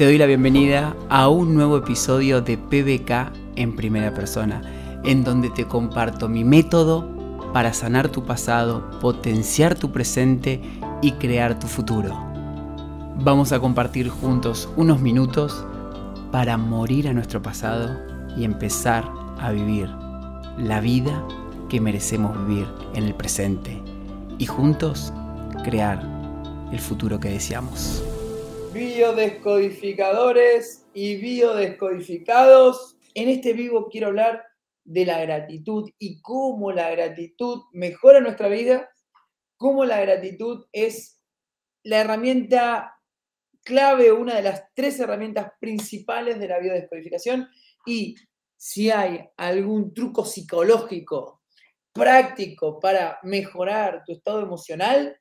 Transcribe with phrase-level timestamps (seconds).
[0.00, 4.62] Te doy la bienvenida a un nuevo episodio de PBK en primera persona,
[5.04, 7.06] en donde te comparto mi método
[7.52, 10.62] para sanar tu pasado, potenciar tu presente
[11.02, 12.18] y crear tu futuro.
[13.16, 15.66] Vamos a compartir juntos unos minutos
[16.32, 17.94] para morir a nuestro pasado
[18.38, 19.04] y empezar
[19.38, 19.90] a vivir
[20.56, 21.22] la vida
[21.68, 23.82] que merecemos vivir en el presente
[24.38, 25.12] y juntos
[25.62, 26.02] crear
[26.72, 28.02] el futuro que deseamos.
[28.72, 32.96] Biodescodificadores y biodescodificados.
[33.14, 34.44] En este vivo quiero hablar
[34.84, 38.88] de la gratitud y cómo la gratitud mejora nuestra vida,
[39.56, 41.20] cómo la gratitud es
[41.82, 42.94] la herramienta
[43.64, 47.48] clave, una de las tres herramientas principales de la biodescodificación
[47.84, 48.14] y
[48.56, 51.42] si hay algún truco psicológico
[51.92, 55.20] práctico para mejorar tu estado emocional,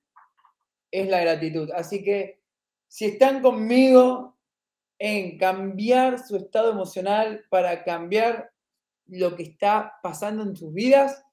[0.91, 1.71] es la gratitud.
[1.71, 2.38] Así que
[2.89, 4.37] si están conmigo
[4.97, 8.51] en cambiar su estado emocional para cambiar
[9.05, 11.23] lo que está pasando en sus vidas,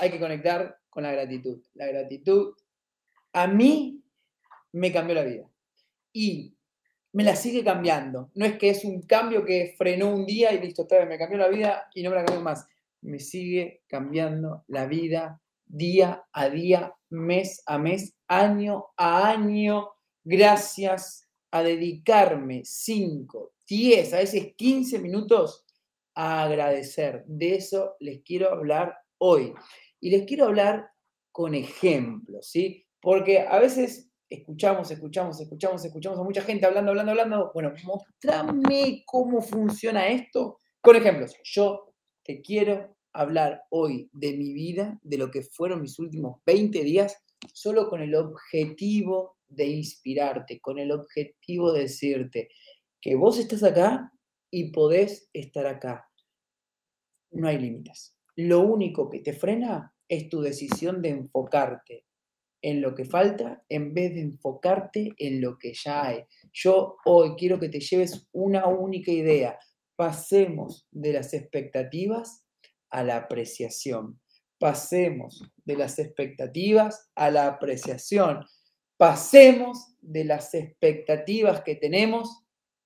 [0.00, 1.62] hay que conectar con la gratitud.
[1.74, 2.54] La gratitud
[3.32, 4.02] a mí
[4.72, 5.50] me cambió la vida
[6.12, 6.56] y
[7.12, 8.30] me la sigue cambiando.
[8.34, 11.48] No es que es un cambio que frenó un día y listo, me cambió la
[11.48, 12.66] vida y no me la cambió más.
[13.02, 19.88] Me sigue cambiando la vida día a día, mes a mes, año a año,
[20.24, 25.64] gracias a dedicarme 5, 10, a veces 15 minutos
[26.14, 27.24] a agradecer.
[27.26, 29.54] De eso les quiero hablar hoy.
[30.00, 30.90] Y les quiero hablar
[31.30, 32.84] con ejemplos, ¿sí?
[33.00, 37.50] Porque a veces escuchamos, escuchamos, escuchamos, escuchamos a mucha gente hablando, hablando, hablando.
[37.54, 41.36] Bueno, mostrame cómo funciona esto con ejemplos.
[41.44, 46.82] Yo te quiero hablar hoy de mi vida, de lo que fueron mis últimos 20
[46.82, 47.16] días,
[47.52, 52.48] solo con el objetivo de inspirarte, con el objetivo de decirte
[53.00, 54.12] que vos estás acá
[54.50, 56.08] y podés estar acá.
[57.30, 58.16] No hay límites.
[58.36, 62.06] Lo único que te frena es tu decisión de enfocarte
[62.62, 66.24] en lo que falta en vez de enfocarte en lo que ya hay.
[66.52, 69.58] Yo hoy quiero que te lleves una única idea.
[69.96, 72.46] Pasemos de las expectativas
[72.90, 74.20] a la apreciación.
[74.58, 78.46] Pasemos de las expectativas a la apreciación.
[79.02, 82.44] Pasemos de las expectativas que tenemos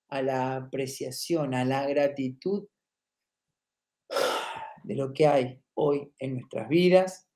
[0.09, 2.67] a la apreciación, a la gratitud
[4.83, 7.29] de lo que hay hoy en nuestras vidas.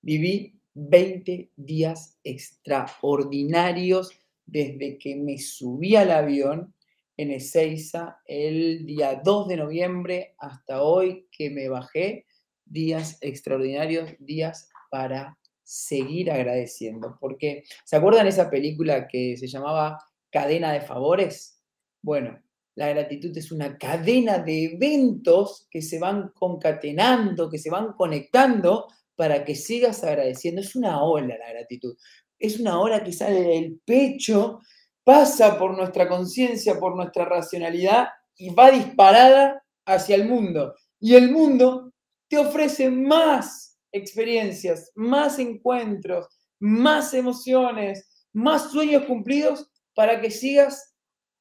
[0.00, 6.74] Viví 20 días extraordinarios desde que me subí al avión
[7.18, 12.24] en Ezeiza el día 2 de noviembre hasta hoy que me bajé.
[12.64, 17.18] Días extraordinarios, días para seguir agradeciendo.
[17.20, 19.98] Porque, ¿se acuerdan esa película que se llamaba
[20.30, 21.60] cadena de favores?
[22.00, 22.40] Bueno,
[22.76, 28.86] la gratitud es una cadena de eventos que se van concatenando, que se van conectando
[29.16, 30.60] para que sigas agradeciendo.
[30.60, 31.96] Es una ola la gratitud.
[32.38, 34.60] Es una ola que sale del pecho,
[35.02, 40.74] pasa por nuestra conciencia, por nuestra racionalidad y va disparada hacia el mundo.
[41.00, 41.92] Y el mundo
[42.28, 43.65] te ofrece más
[43.96, 46.26] experiencias, más encuentros,
[46.58, 50.94] más emociones, más sueños cumplidos para que sigas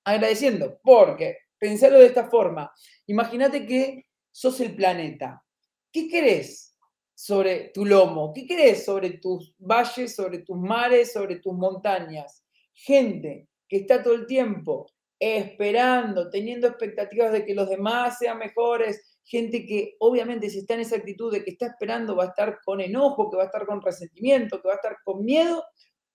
[0.04, 0.80] agradeciendo.
[0.84, 2.72] Porque, pensarlo de esta forma,
[3.08, 5.44] imagínate que sos el planeta.
[5.92, 6.76] ¿Qué querés
[7.14, 8.34] sobre tu lomo?
[8.34, 12.44] ¿Qué querés sobre tus valles, sobre tus mares, sobre tus montañas?
[12.74, 14.88] Gente que está todo el tiempo
[15.20, 20.82] esperando, teniendo expectativas de que los demás sean mejores, gente que obviamente si está en
[20.82, 23.66] esa actitud de que está esperando va a estar con enojo, que va a estar
[23.66, 25.64] con resentimiento, que va a estar con miedo,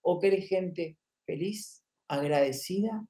[0.03, 3.07] o que eres gente feliz, agradecida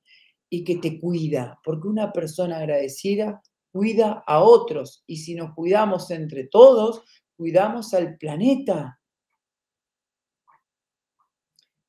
[0.48, 6.10] y que te cuida, porque una persona agradecida cuida a otros y si nos cuidamos
[6.10, 7.02] entre todos,
[7.36, 9.00] cuidamos al planeta.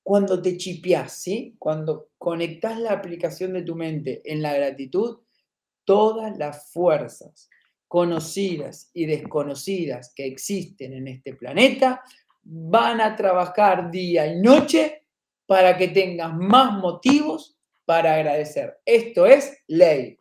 [0.03, 1.55] Cuando te chipeás, ¿sí?
[1.57, 5.21] Cuando conectas la aplicación de tu mente en la gratitud,
[5.85, 7.49] todas las fuerzas
[7.91, 12.01] conocidas y desconocidas que existen en este planeta
[12.41, 15.07] van a trabajar día y noche
[15.45, 18.79] para que tengas más motivos para agradecer.
[18.85, 20.17] Esto es ley.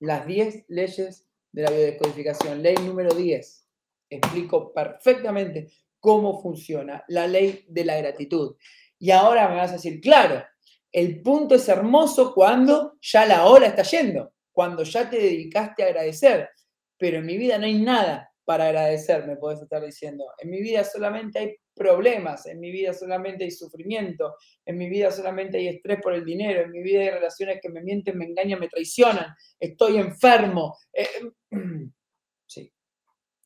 [0.00, 2.62] Las 10 leyes de la biodescodificación.
[2.62, 3.68] Ley número 10.
[4.10, 8.54] Explico perfectamente cómo funciona la ley de la gratitud.
[8.98, 10.44] Y ahora me vas a decir, claro,
[10.92, 15.86] el punto es hermoso cuando ya la hora está yendo, cuando ya te dedicaste a
[15.86, 16.48] agradecer.
[16.98, 20.24] Pero en mi vida no hay nada para agradecer, me puedes estar diciendo.
[20.38, 24.34] En mi vida solamente hay problemas, en mi vida solamente hay sufrimiento,
[24.64, 27.70] en mi vida solamente hay estrés por el dinero, en mi vida hay relaciones que
[27.70, 30.76] me mienten, me engañan, me traicionan, estoy enfermo.
[30.92, 31.06] Eh,
[32.46, 32.72] sí.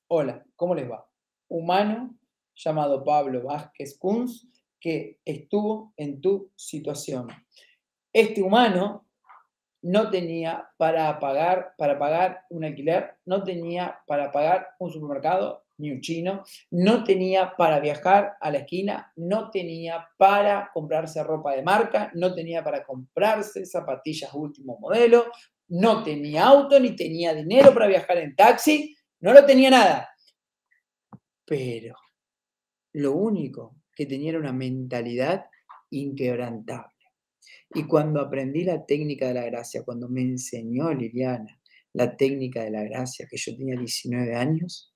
[0.09, 1.07] Hola, ¿cómo les va?
[1.49, 2.19] Humano
[2.55, 4.49] llamado Pablo Vázquez Kunz
[4.81, 7.29] que estuvo en tu situación.
[8.13, 9.06] Este humano
[9.87, 15.93] no tenía para pagar, para pagar un alquiler, no tenía para pagar un supermercado, ni
[15.93, 16.43] un chino,
[16.73, 22.35] no tenía para viajar a la esquina, no tenía para comprarse ropa de marca, no
[22.35, 25.27] tenía para comprarse zapatillas último modelo,
[25.69, 30.09] no tenía auto, ni tenía dinero para viajar en taxi, no lo tenía nada.
[31.45, 31.95] Pero
[32.95, 35.47] lo único que tenía era una mentalidad
[35.91, 36.96] inquebrantable.
[37.75, 41.61] Y cuando aprendí la técnica de la gracia, cuando me enseñó Liliana
[41.93, 44.95] la técnica de la gracia, que yo tenía 19 años,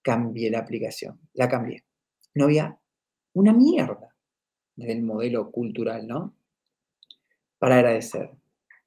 [0.00, 1.84] cambié la aplicación, la cambié.
[2.34, 2.78] No había
[3.32, 4.14] una mierda
[4.76, 6.36] del modelo cultural, ¿no?
[7.58, 8.30] Para agradecer.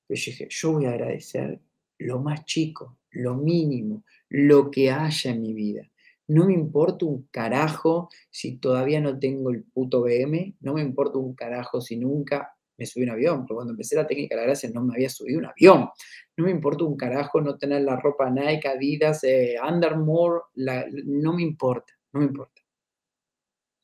[0.08, 1.60] Yo dije, yo voy a agradecer
[1.98, 5.90] lo más chico, lo mínimo, lo que haya en mi vida.
[6.28, 11.18] No me importa un carajo si todavía no tengo el puto BM, no me importa
[11.18, 14.48] un carajo si nunca me subí un avión, porque cuando empecé la técnica de la
[14.48, 15.90] gracia no me había subido un avión.
[16.36, 21.42] No me importa un carajo no tener la ropa Nike, Adidas, eh, Under no me
[21.42, 22.62] importa, no me importa.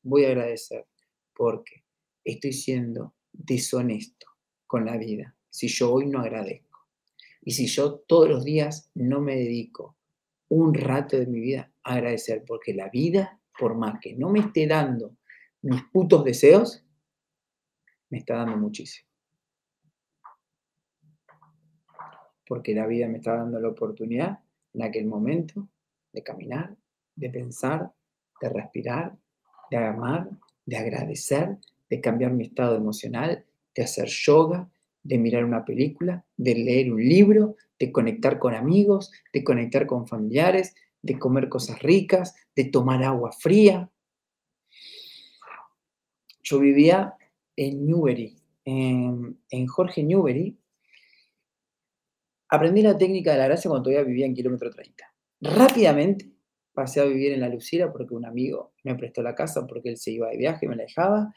[0.03, 0.85] Voy a agradecer
[1.33, 1.83] porque
[2.23, 4.27] estoy siendo deshonesto
[4.67, 6.87] con la vida si yo hoy no agradezco.
[7.41, 9.97] Y si yo todos los días no me dedico
[10.49, 14.39] un rato de mi vida a agradecer, porque la vida, por más que no me
[14.39, 15.15] esté dando
[15.61, 16.83] mis putos deseos,
[18.13, 19.09] me está dando muchísimo.
[22.45, 24.37] Porque la vida me está dando la oportunidad
[24.71, 25.67] en aquel momento
[26.11, 26.77] de caminar,
[27.15, 27.91] de pensar,
[28.39, 29.17] de respirar,
[29.71, 30.29] de amar,
[30.63, 31.57] de agradecer,
[31.89, 33.43] de cambiar mi estado emocional,
[33.73, 34.69] de hacer yoga,
[35.01, 40.07] de mirar una película, de leer un libro, de conectar con amigos, de conectar con
[40.07, 43.89] familiares, de comer cosas ricas, de tomar agua fría.
[46.43, 47.17] Yo vivía
[47.55, 48.35] en Newbery,
[48.65, 50.57] en, Jorge Newbery,
[52.49, 55.03] aprendí la técnica de la gracia cuando todavía vivía en kilómetro 30.
[55.41, 56.31] Rápidamente
[56.73, 59.97] pasé a vivir en la Lucira porque un amigo me prestó la casa porque él
[59.97, 61.33] se iba de viaje y me la dejaba.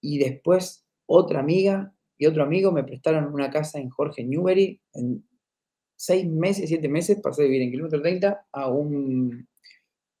[0.00, 4.80] Y después otra amiga y otro amigo me prestaron una casa en Jorge Newbery.
[4.92, 5.26] En
[5.96, 9.48] seis meses, siete meses pasé a vivir en kilómetro 30 a un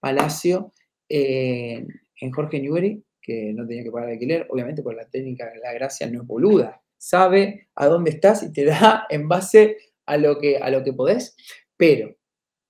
[0.00, 0.72] palacio
[1.08, 1.86] eh,
[2.20, 6.08] en Jorge Newbery que no tenía que pagar alquiler, obviamente por la técnica la gracia
[6.10, 9.76] no es boluda, sabe a dónde estás y te da en base
[10.06, 11.36] a lo que, a lo que podés,
[11.76, 12.16] pero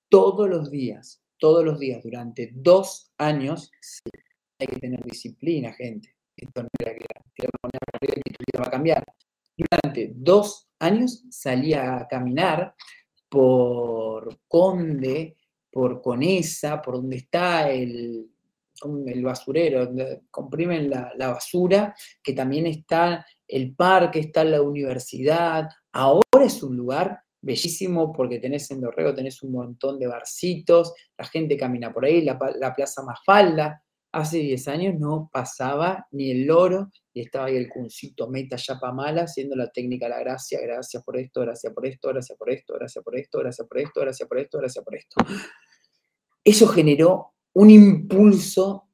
[0.08, 3.70] todos los días, todos los días, durante dos años,
[4.58, 6.16] hay que tener disciplina, gente.
[6.36, 9.04] Esto no era que va a cambiar.
[9.56, 12.74] Durante dos años salía a caminar
[13.28, 15.36] por Conde,
[15.70, 18.28] por Conesa, por donde está el,
[19.06, 19.90] el basurero,
[20.30, 25.68] comprimen la, basura, que también está el parque, está la universidad.
[25.92, 31.24] Ahora es un lugar bellísimo porque tenés en Dorrego, tenés un montón de barcitos, la
[31.24, 32.38] gente camina por ahí, la,
[32.74, 33.82] plaza Mafalda.
[34.10, 38.90] Hace 10 años no pasaba ni el loro y estaba ahí el cuncito meta yapa
[38.90, 42.72] mala haciendo la técnica la gracia, gracias por esto, gracias por esto, gracias por esto,
[42.74, 45.16] gracias por esto, gracias por esto, gracias por esto, gracias por esto.
[46.42, 48.88] Eso generó un impulso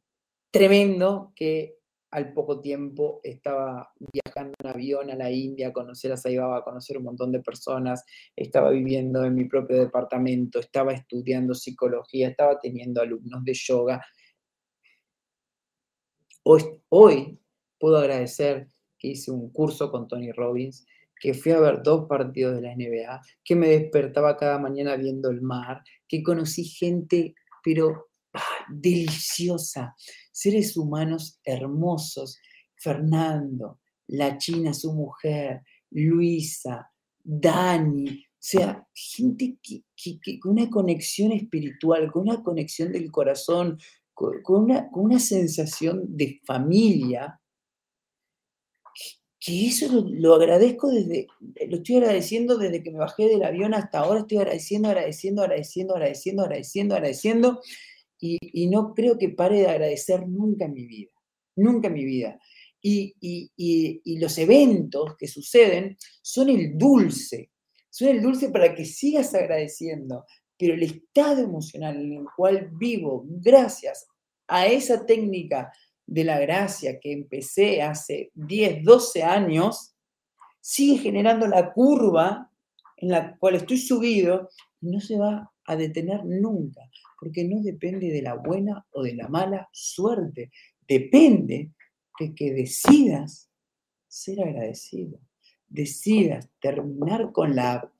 [0.50, 1.80] tremendo que
[2.12, 6.64] al poco tiempo estaba viajando en avión a la India, a conocer a Saibaba, a
[6.64, 8.02] conocer un montón de personas,
[8.34, 14.02] estaba viviendo en mi propio departamento, estaba estudiando psicología, estaba teniendo alumnos de yoga.
[16.44, 17.38] Hoy, hoy
[17.78, 18.68] puedo agradecer
[18.98, 20.86] que hice un curso con Tony Robbins,
[21.20, 25.28] que fui a ver dos partidos de la NBA, que me despertaba cada mañana viendo
[25.28, 28.13] el mar, que conocí gente, pero
[28.68, 29.94] deliciosa,
[30.32, 32.38] seres humanos hermosos,
[32.76, 36.90] Fernando, la China, su mujer, Luisa,
[37.22, 39.84] Dani, o sea, gente que,
[40.38, 43.78] con una conexión espiritual, con una conexión del corazón,
[44.12, 47.40] con, una, con una, sensación de familia,
[49.40, 51.26] que, eso lo, agradezco desde,
[51.68, 55.94] lo estoy agradeciendo desde que me bajé del avión hasta ahora, estoy agradeciendo, agradeciendo, agradeciendo,
[55.94, 57.60] agradeciendo, agradeciendo, agradeciendo
[58.24, 61.12] y, no creo que pare de agradecer nunca en mi vida,
[61.56, 62.40] nunca en mi vida.
[62.80, 67.50] Y, y, los eventos que suceden son el dulce,
[67.90, 70.24] son el dulce para que sigas agradeciendo,
[70.58, 74.06] pero el estado emocional en el cual vivo, gracias
[74.48, 75.72] a esa técnica
[76.06, 79.94] de la gracia que empecé hace 10, 12 años,
[80.60, 82.50] sigue generando la curva
[82.96, 84.48] en la cual estoy subido
[84.80, 86.80] y no se va a detener nunca,
[87.24, 90.52] porque no depende de la buena o de la mala suerte,
[90.86, 91.70] depende
[92.20, 93.50] de que decidas
[94.06, 95.18] ser agradecido,
[95.66, 97.90] decidas terminar con la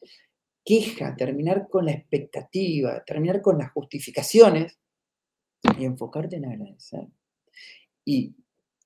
[0.63, 4.79] queja, terminar con la expectativa, terminar con las justificaciones
[5.79, 7.09] y enfocarte en agradecer.
[8.05, 8.37] Y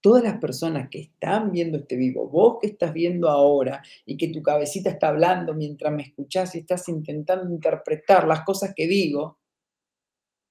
[0.00, 4.28] todas las personas que están viendo este vivo, vos que estás viendo ahora y que
[4.28, 9.37] tu cabecita está hablando mientras me escuchás y estás intentando interpretar las cosas que digo,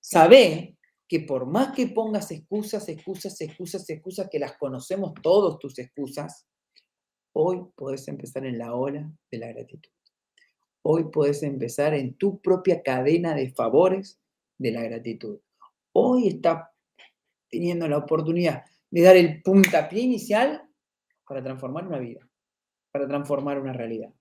[0.10, 5.78] sabé que por más que pongas excusas, excusas, excusas, excusas, que las conocemos todos tus
[5.80, 6.48] excusas,
[7.34, 9.90] hoy podés empezar en la hora de la gratitud.
[10.84, 14.22] Hoy podés empezar en tu propia cadena de favores
[14.58, 15.40] de la gratitud.
[15.92, 16.70] Hoy estás
[17.50, 20.62] teniendo la oportunidad de dar el puntapié inicial
[21.28, 22.26] para transformar una vida,
[22.92, 24.14] para transformar una realidad.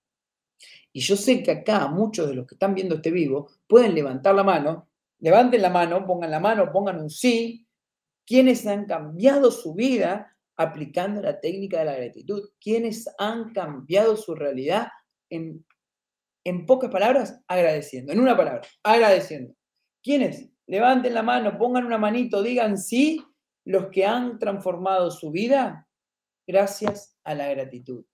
[0.92, 4.34] Y yo sé que acá muchos de los que están viendo este vivo pueden levantar
[4.34, 4.88] la mano,
[5.20, 7.66] levanten la mano, pongan la mano, pongan un sí,
[8.26, 14.34] quienes han cambiado su vida aplicando la técnica de la gratitud, quienes han cambiado su
[14.34, 14.88] realidad
[15.30, 15.64] en,
[16.44, 19.54] en pocas palabras, agradeciendo, en una palabra, agradeciendo.
[20.02, 20.48] ¿Quiénes?
[20.66, 23.22] Levanten la mano, pongan una manito, digan sí
[23.64, 25.86] los que han transformado su vida
[26.46, 28.04] gracias a la gratitud.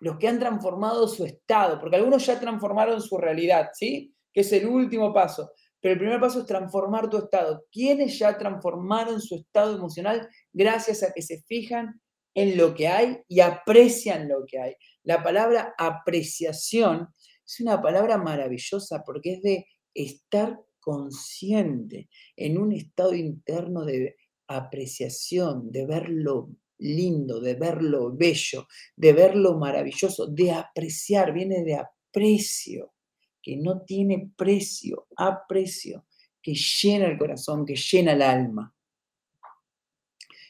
[0.00, 4.14] Los que han transformado su estado, porque algunos ya transformaron su realidad, ¿sí?
[4.32, 5.52] Que es el último paso.
[5.80, 7.64] Pero el primer paso es transformar tu estado.
[7.72, 12.00] ¿Quiénes ya transformaron su estado emocional gracias a que se fijan
[12.34, 14.74] en lo que hay y aprecian lo que hay?
[15.02, 17.08] La palabra apreciación
[17.46, 24.16] es una palabra maravillosa porque es de estar consciente en un estado interno de
[24.48, 31.32] apreciación, de ver lo lindo, de ver lo bello, de ver lo maravilloso, de apreciar,
[31.32, 32.94] viene de aprecio,
[33.42, 36.04] que no tiene precio, aprecio,
[36.42, 38.74] que llena el corazón, que llena el alma.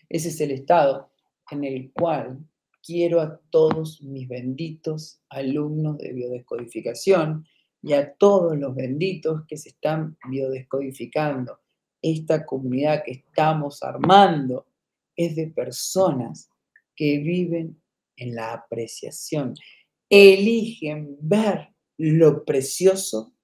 [0.09, 1.11] Ese es el estado
[1.51, 2.39] en el cual
[2.83, 7.47] quiero a todos mis benditos alumnos de biodescodificación
[7.83, 11.61] y a todos los benditos que se están biodescodificando
[12.03, 14.67] esta comunidad que estamos armando
[15.15, 16.49] es de personas
[16.95, 17.81] que viven
[18.17, 19.55] en la apreciación,
[20.09, 21.69] eligen ver
[22.02, 23.35] lo precioso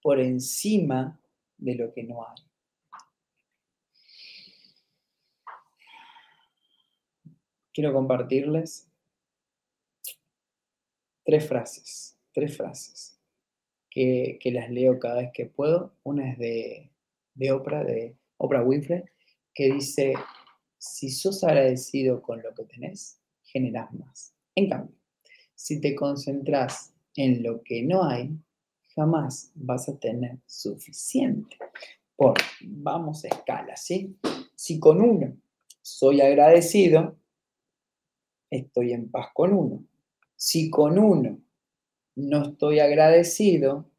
[0.00, 1.20] por encima
[1.58, 2.42] de lo que no hay.
[7.72, 8.88] Quiero compartirles
[11.24, 13.20] tres frases, tres frases
[13.90, 15.94] que, que las leo cada vez que puedo.
[16.02, 16.90] Una es de
[17.38, 19.04] de Oprah, de Oprah Winfrey,
[19.54, 20.14] que dice,
[20.76, 24.34] si sos agradecido con lo que tenés, generás más.
[24.56, 24.96] En cambio,
[25.54, 28.30] si te concentras en lo que no hay,
[28.94, 31.56] jamás vas a tener suficiente.
[32.14, 34.16] Por, vamos a escala, ¿sí?
[34.54, 35.36] Si con uno
[35.82, 37.16] soy agradecido,
[38.50, 39.84] estoy en paz con uno.
[40.36, 41.40] Si con uno
[42.14, 43.90] no estoy agradecido,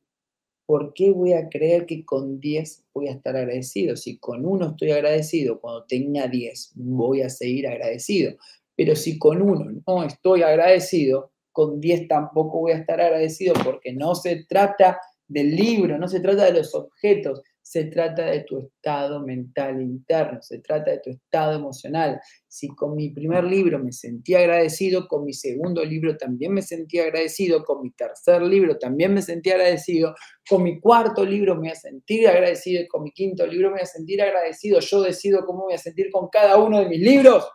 [0.65, 3.97] ¿por qué voy a creer que con 10 voy a estar agradecido?
[3.97, 8.37] Si con uno estoy agradecido, cuando tenga 10 voy a seguir agradecido.
[8.77, 13.93] Pero si con uno no estoy agradecido, con 10 tampoco voy a estar agradecido porque
[13.93, 18.57] no se trata del libro, no se trata de los objetos, se trata de tu
[18.57, 22.19] estado mental interno, se trata de tu estado emocional.
[22.47, 26.97] Si con mi primer libro me sentí agradecido, con mi segundo libro también me sentí
[26.97, 30.15] agradecido, con mi tercer libro también me sentí agradecido,
[30.49, 33.83] con mi cuarto libro me voy a sentir agradecido con mi quinto libro me voy
[33.83, 34.79] a sentir agradecido.
[34.79, 37.47] Yo decido cómo voy a sentir con cada uno de mis libros.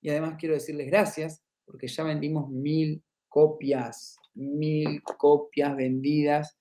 [0.00, 6.58] Y además quiero decirles gracias porque ya vendimos mil copias, mil copias vendidas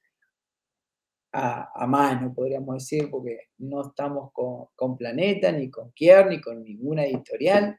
[1.31, 7.05] a, mano, podríamos decir, porque no estamos con, Planeta, ni con Kier, ni con ninguna
[7.05, 7.77] editorial.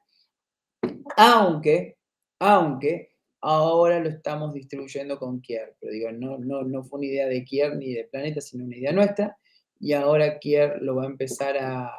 [1.17, 1.97] Aunque,
[2.39, 5.77] aunque ahora lo estamos distribuyendo con Kier.
[5.81, 8.77] Pero digo, no, no, no fue una idea de Kier ni de Planeta, sino una
[8.77, 9.37] idea nuestra.
[9.81, 11.91] Y ahora Kier lo va a empezar a,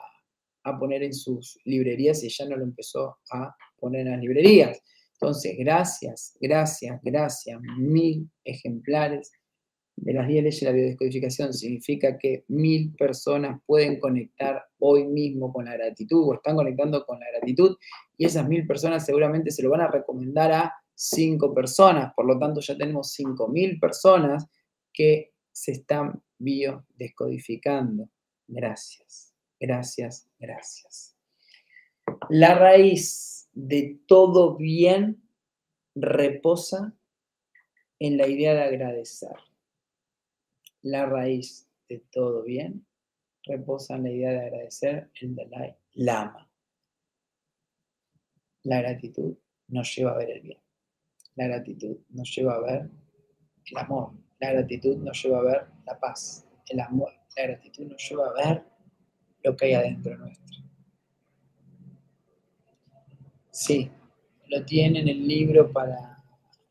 [0.63, 4.81] a poner en sus librerías y ya no lo empezó a poner en las librerías.
[5.21, 9.31] Entonces, gracias, gracias, gracias, mil ejemplares
[9.95, 15.53] de las 10 leyes de la biodescodificación significa que mil personas pueden conectar hoy mismo
[15.53, 17.77] con la gratitud o están conectando con la gratitud
[18.17, 22.13] y esas mil personas seguramente se lo van a recomendar a cinco personas.
[22.15, 24.47] Por lo tanto, ya tenemos cinco mil personas
[24.91, 28.09] que se están biodescodificando.
[28.47, 31.15] Gracias, gracias, gracias.
[32.29, 35.22] La raíz de todo bien
[35.96, 36.96] reposa
[38.00, 39.36] en la idea de agradecer.
[40.81, 42.86] La raíz de todo bien
[43.43, 46.50] reposa en la idea de agradecer el Dalai Lama.
[48.63, 50.60] La gratitud nos lleva a ver el bien.
[51.36, 52.89] La gratitud nos lleva a ver
[53.65, 54.13] el amor.
[54.39, 57.13] La gratitud nos lleva a ver la paz, el amor.
[57.36, 58.63] La gratitud nos lleva a ver
[59.43, 60.40] lo que hay adentro nuestro.
[63.51, 63.91] Sí,
[64.48, 66.24] lo tiene en el libro para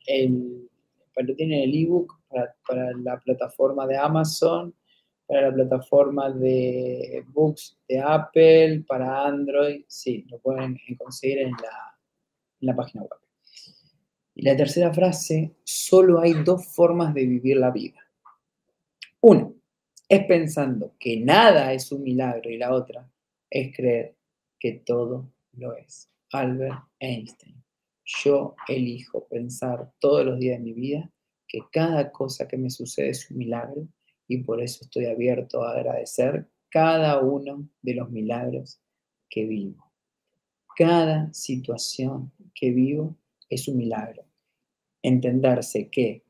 [0.06, 0.68] el,
[1.14, 4.74] lo tiene en el ebook para, para la plataforma de Amazon,
[5.26, 11.98] para la plataforma de books de Apple, para Android, sí, lo pueden conseguir en la,
[12.60, 13.20] en la página web.
[14.34, 18.00] Y la tercera frase, solo hay dos formas de vivir la vida.
[19.20, 19.52] Una,
[20.08, 23.08] es pensando que nada es un milagro y la otra
[23.48, 24.16] es creer
[24.58, 26.09] que todo lo es.
[26.32, 27.62] Albert Einstein.
[28.04, 31.10] Yo elijo pensar todos los días de mi vida
[31.46, 33.88] que cada cosa que me sucede es un milagro
[34.26, 38.80] y por eso estoy abierto a agradecer cada uno de los milagros
[39.28, 39.92] que vivo.
[40.76, 43.16] Cada situación que vivo
[43.48, 44.24] es un milagro.
[45.02, 46.24] Entenderse que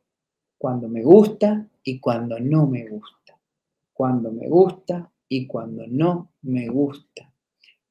[0.58, 3.20] cuando me gusta y cuando no me gusta
[4.00, 7.30] cuando me gusta y cuando no me gusta.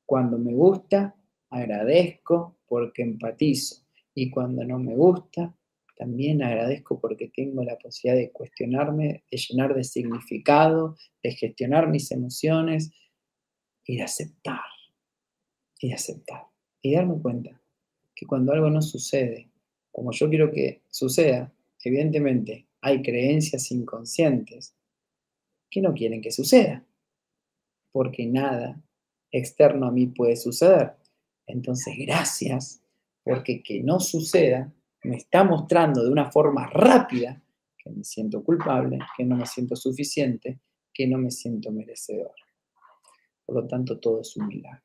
[0.07, 1.15] Cuando me gusta,
[1.49, 3.83] agradezco porque empatizo.
[4.13, 5.55] Y cuando no me gusta,
[5.95, 12.11] también agradezco porque tengo la posibilidad de cuestionarme, de llenar de significado, de gestionar mis
[12.11, 12.91] emociones
[13.85, 14.61] y de aceptar.
[15.79, 16.43] Y de aceptar.
[16.81, 17.61] Y darme cuenta
[18.15, 19.49] que cuando algo no sucede
[19.91, 21.51] como yo quiero que suceda,
[21.83, 24.73] evidentemente hay creencias inconscientes
[25.69, 26.85] que no quieren que suceda,
[27.91, 28.81] porque nada
[29.31, 30.93] externo a mí puede suceder.
[31.49, 32.81] Entonces, gracias,
[33.23, 37.41] porque que no suceda me está mostrando de una forma rápida
[37.77, 40.59] que me siento culpable, que no me siento suficiente,
[40.93, 42.33] que no me siento merecedor.
[43.45, 44.83] Por lo tanto, todo es un milagro.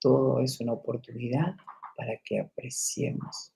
[0.00, 1.56] Todo es una oportunidad
[1.96, 3.52] para que apreciemos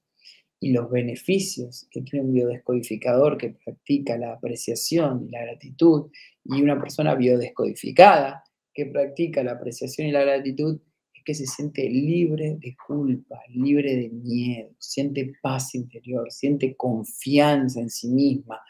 [0.62, 6.10] y los beneficios que tiene un biodescodificador que practica la apreciación y la gratitud
[6.44, 10.80] y una persona biodescodificada que practica la apreciación y la gratitud
[11.24, 17.90] que se siente libre de culpa, libre de miedo, siente paz interior, siente confianza en
[17.90, 18.60] sí misma,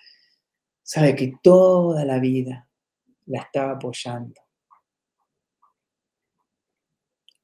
[0.83, 2.69] sabe que toda la vida
[3.27, 4.41] la estaba apoyando.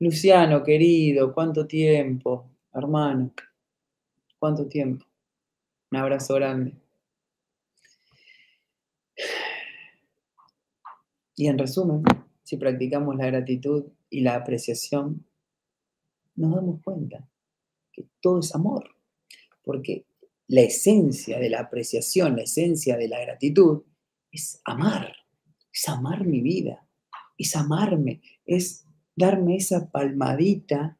[0.00, 3.32] Luciano, querido, ¿cuánto tiempo, hermano?
[4.38, 5.04] ¿Cuánto tiempo?
[5.90, 6.74] Un abrazo grande.
[11.34, 12.02] Y en resumen,
[12.44, 15.26] si practicamos la gratitud y la apreciación,
[16.36, 17.28] nos damos cuenta
[17.92, 18.94] que todo es amor,
[19.62, 20.06] porque
[20.46, 23.82] la esencia de la apreciación, la esencia de la gratitud
[24.30, 25.14] es amar,
[25.72, 26.86] es amar mi vida,
[27.36, 30.98] es amarme, es darme esa palmadita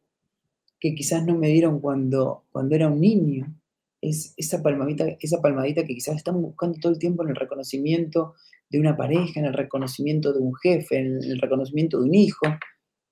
[0.80, 3.54] que quizás no me dieron cuando, cuando era un niño.
[4.00, 8.34] Es esa palmadita, esa palmadita que quizás estamos buscando todo el tiempo en el reconocimiento
[8.70, 12.46] de una pareja, en el reconocimiento de un jefe, en el reconocimiento de un hijo.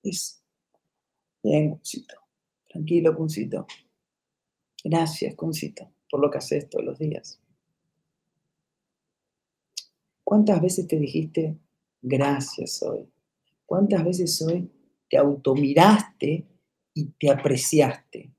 [0.03, 0.43] Es,
[1.43, 2.15] bien, Cuncito,
[2.69, 3.67] tranquilo, Cuncito.
[4.85, 7.41] Gracias, Cuncito, por lo que haces todos los días.
[10.23, 11.57] ¿Cuántas veces te dijiste
[12.03, 13.09] gracias hoy?
[13.65, 14.71] ¿Cuántas veces hoy
[15.09, 16.47] te automiraste
[16.95, 18.33] y te apreciaste?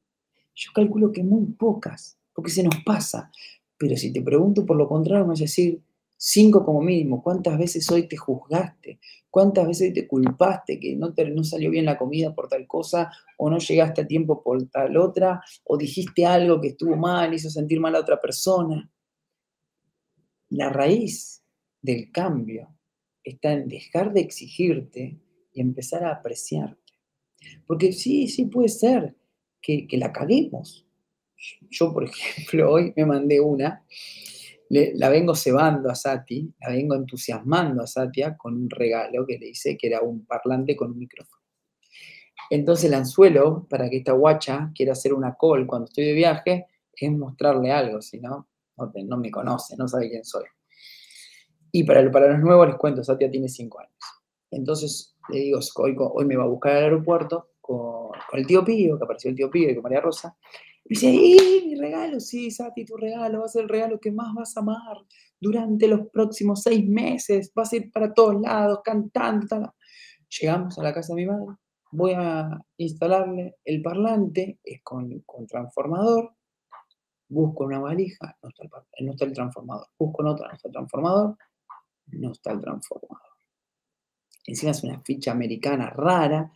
[0.56, 3.32] Yo calculo que muy pocas, porque se nos pasa.
[3.78, 5.82] Pero si te pregunto por lo contrario, me vas a decir
[6.18, 7.22] cinco como mínimo.
[7.22, 9.00] ¿Cuántas veces hoy te juzgaste?
[9.30, 13.12] ¿Cuántas veces te culpaste que no, te, no salió bien la comida por tal cosa
[13.38, 17.50] o no llegaste a tiempo por tal otra o dijiste algo que estuvo mal, hizo
[17.50, 18.92] sentir mal a otra persona?
[20.50, 21.44] La raíz
[21.82, 22.76] del cambio
[23.24, 25.20] está en dejar de exigirte
[25.54, 26.94] y empezar a apreciarte.
[27.66, 29.16] Porque sí, sí puede ser
[29.62, 30.86] que, la caguemos.
[31.70, 33.86] Yo, por ejemplo, hoy me mandé una,
[34.70, 39.50] la vengo cebando a Sati, la vengo entusiasmando a Satia con un regalo que le
[39.50, 41.42] hice, que era un parlante con un micrófono.
[42.50, 46.68] Entonces el anzuelo para que esta guacha quiera hacer una call cuando estoy de viaje
[46.94, 50.46] es mostrarle algo, si no, no, me conoce, no sabe quién soy.
[51.72, 53.94] Y para, para los nuevos les cuento, Satia tiene cinco años.
[54.52, 55.60] Entonces le digo,
[56.14, 59.50] hoy, me va a buscar al aeropuerto con, el tío Pío, que apareció el tío
[59.50, 60.38] Pío y con María Rosa.
[60.90, 62.20] Y dice, ¡y mi regalo!
[62.20, 64.98] Sí, Sati, tu regalo va a ser el regalo que más vas a amar
[65.40, 67.52] durante los próximos seis meses.
[67.54, 69.76] Vas a ir para todos lados cantando.
[70.40, 71.56] Llegamos a la casa de mi madre,
[71.92, 76.36] voy a instalarle el parlante, es con, con transformador,
[77.30, 80.68] busco una valija, no está, el, no está el transformador, busco en otra, no está
[80.68, 81.38] el transformador,
[82.08, 83.28] no está el transformador.
[84.46, 86.52] Encima es una ficha americana rara,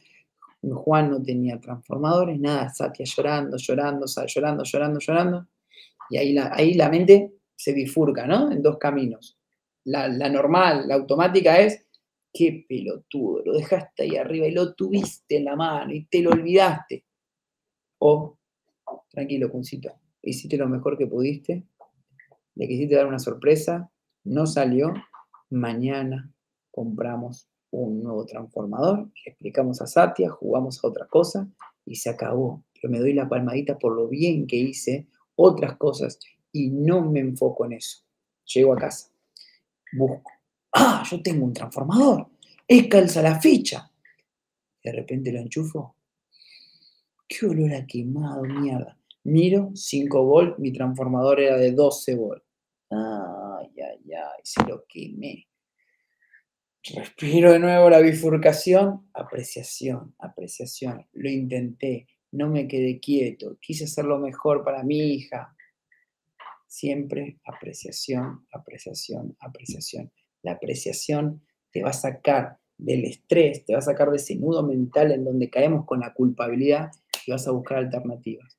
[0.61, 5.47] Juan no tenía transformadores, nada, Satya llorando, llorando, llorando, llorando, llorando,
[6.09, 8.51] y ahí la, mente se bifurca, ¿no?
[8.51, 9.39] En dos caminos.
[9.85, 11.87] La, la normal, la automática es,
[12.33, 16.31] qué pelotudo, lo dejaste ahí arriba y lo tuviste en la mano y te lo
[16.31, 17.05] olvidaste.
[17.99, 18.37] O,
[19.09, 21.63] tranquilo, Cuncito, hiciste lo mejor que pudiste,
[22.55, 23.89] le quisiste dar una sorpresa,
[24.23, 24.93] no salió,
[25.49, 26.31] mañana
[26.71, 31.47] compramos un nuevo transformador, le explicamos a Satya, jugamos a otra cosa
[31.85, 32.63] y se acabó.
[32.73, 36.19] Pero me doy la palmadita por lo bien que hice otras cosas
[36.51, 37.99] y no me enfoco en eso.
[38.45, 39.09] Llego a casa,
[39.93, 40.31] busco.
[40.73, 42.27] Ah, yo tengo un transformador.
[42.67, 43.91] Es calza la ficha.
[44.83, 45.95] De repente lo enchufo.
[47.27, 48.97] Qué olor a quemado, mierda.
[49.23, 52.43] Miro, 5 volt, mi transformador era de 12 volt.
[52.89, 55.47] Ay, ay, ay, se lo quemé.
[56.83, 61.05] Respiro de nuevo la bifurcación, apreciación, apreciación.
[61.13, 65.55] Lo intenté, no me quedé quieto, quise hacer lo mejor para mi hija.
[66.67, 70.11] Siempre apreciación, apreciación, apreciación.
[70.41, 74.63] La apreciación te va a sacar del estrés, te va a sacar de ese nudo
[74.63, 76.89] mental en donde caemos con la culpabilidad
[77.27, 78.57] y vas a buscar alternativas.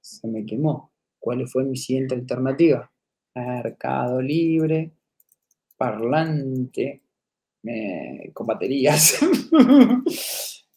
[0.00, 0.92] Se me quemó.
[1.18, 2.92] ¿Cuál fue mi siguiente alternativa?
[3.34, 4.92] Mercado libre,
[5.78, 7.01] parlante,
[8.32, 9.18] con baterías.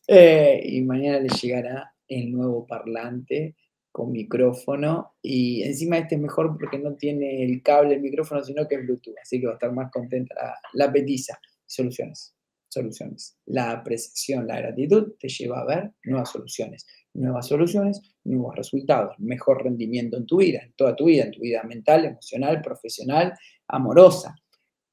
[0.07, 3.55] Eh, y mañana les llegará el nuevo parlante
[3.91, 8.67] con micrófono y encima este es mejor porque no tiene el cable del micrófono, sino
[8.67, 11.39] que es Bluetooth, así que va a estar más contenta la, la petiza.
[11.65, 12.35] Soluciones,
[12.67, 13.37] soluciones.
[13.45, 19.63] La apreciación, la gratitud te lleva a ver nuevas soluciones, nuevas soluciones, nuevos resultados, mejor
[19.63, 23.33] rendimiento en tu vida, en toda tu vida, en tu vida mental, emocional, profesional,
[23.67, 24.35] amorosa.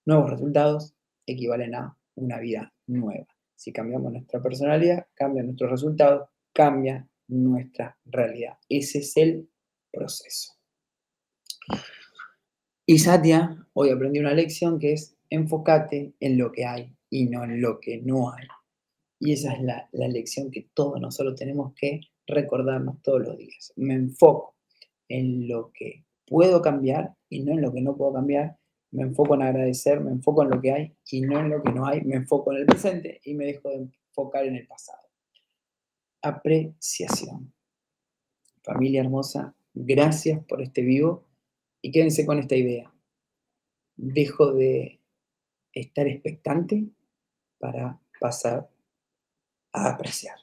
[0.07, 0.95] Nuevos resultados,
[1.27, 3.27] equivalen a una vida nueva.
[3.55, 8.59] Si cambiamos nuestra personalidad, cambia nuestros resultados, cambia nuestra realidad.
[8.69, 9.49] Ese es el
[9.93, 10.53] proceso.
[12.85, 17.45] Y Satya, hoy aprendí una lección que es enfócate en lo que hay y no
[17.45, 18.47] en lo que no hay.
[19.19, 23.73] Y esa es la, la lección que todos nosotros tenemos que recordarnos todos los días.
[23.77, 24.57] Me enfoco
[25.09, 28.57] en lo que puedo cambiar y no en lo que no puedo cambiar
[28.93, 31.73] me enfoco en agradecer, me enfoco en lo que hay y no en lo que
[31.73, 35.09] no hay, me enfoco en el presente y me dejo de enfocar en el pasado.
[36.21, 37.53] Apreciación.
[38.63, 41.25] Familia hermosa, gracias por este vivo
[41.81, 42.93] y quédense con esta idea.
[43.97, 45.01] Dejo de
[45.73, 46.85] estar expectante
[47.59, 48.71] para pasar
[49.73, 50.37] a apreciar.